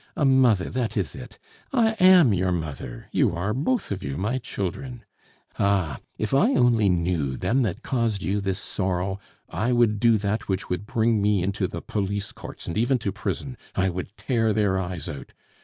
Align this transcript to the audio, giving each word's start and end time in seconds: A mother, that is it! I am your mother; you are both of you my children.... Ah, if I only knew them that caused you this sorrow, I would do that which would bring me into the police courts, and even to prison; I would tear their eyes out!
A 0.15 0.25
mother, 0.25 0.71
that 0.71 0.97
is 0.97 1.15
it! 1.15 1.37
I 1.71 1.91
am 1.99 2.33
your 2.33 2.51
mother; 2.51 3.05
you 3.11 3.35
are 3.35 3.53
both 3.53 3.91
of 3.91 4.03
you 4.03 4.17
my 4.17 4.39
children.... 4.39 5.05
Ah, 5.59 5.99
if 6.17 6.33
I 6.33 6.55
only 6.55 6.89
knew 6.89 7.37
them 7.37 7.61
that 7.61 7.83
caused 7.83 8.23
you 8.23 8.41
this 8.41 8.57
sorrow, 8.57 9.19
I 9.47 9.71
would 9.71 9.99
do 9.99 10.17
that 10.17 10.47
which 10.49 10.71
would 10.71 10.87
bring 10.87 11.21
me 11.21 11.43
into 11.43 11.67
the 11.67 11.83
police 11.83 12.31
courts, 12.31 12.65
and 12.65 12.79
even 12.79 12.97
to 12.97 13.11
prison; 13.11 13.57
I 13.75 13.89
would 13.89 14.17
tear 14.17 14.53
their 14.53 14.79
eyes 14.79 15.07
out! 15.07 15.33